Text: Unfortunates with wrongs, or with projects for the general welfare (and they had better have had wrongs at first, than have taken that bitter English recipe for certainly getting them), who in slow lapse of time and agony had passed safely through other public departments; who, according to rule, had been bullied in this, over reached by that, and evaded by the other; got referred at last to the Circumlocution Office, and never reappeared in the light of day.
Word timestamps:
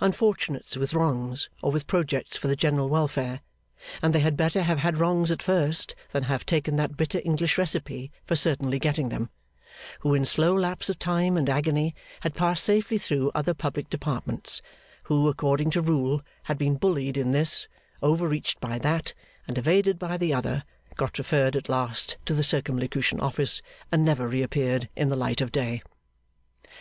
Unfortunates 0.00 0.76
with 0.76 0.94
wrongs, 0.94 1.50
or 1.60 1.72
with 1.72 1.88
projects 1.88 2.36
for 2.36 2.46
the 2.46 2.54
general 2.54 2.88
welfare 2.88 3.40
(and 4.00 4.14
they 4.14 4.20
had 4.20 4.36
better 4.36 4.62
have 4.62 4.78
had 4.78 4.96
wrongs 4.98 5.32
at 5.32 5.42
first, 5.42 5.96
than 6.12 6.22
have 6.22 6.46
taken 6.46 6.76
that 6.76 6.96
bitter 6.96 7.20
English 7.24 7.58
recipe 7.58 8.12
for 8.24 8.36
certainly 8.36 8.78
getting 8.78 9.08
them), 9.08 9.28
who 9.98 10.14
in 10.14 10.24
slow 10.24 10.54
lapse 10.54 10.88
of 10.88 11.00
time 11.00 11.36
and 11.36 11.48
agony 11.50 11.96
had 12.20 12.32
passed 12.36 12.62
safely 12.62 12.96
through 12.96 13.32
other 13.34 13.54
public 13.54 13.90
departments; 13.90 14.62
who, 15.06 15.26
according 15.28 15.72
to 15.72 15.82
rule, 15.82 16.22
had 16.44 16.58
been 16.58 16.76
bullied 16.76 17.16
in 17.16 17.32
this, 17.32 17.66
over 18.04 18.28
reached 18.28 18.60
by 18.60 18.78
that, 18.78 19.12
and 19.48 19.58
evaded 19.58 19.98
by 19.98 20.16
the 20.16 20.32
other; 20.32 20.62
got 20.94 21.18
referred 21.18 21.56
at 21.56 21.68
last 21.68 22.16
to 22.24 22.34
the 22.34 22.44
Circumlocution 22.44 23.18
Office, 23.20 23.62
and 23.90 24.04
never 24.04 24.28
reappeared 24.28 24.88
in 24.94 25.08
the 25.08 25.16
light 25.16 25.40
of 25.40 25.50
day. 25.50 25.82